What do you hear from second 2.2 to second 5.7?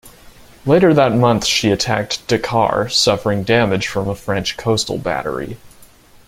Dakar, suffering damage from a French coastal battery.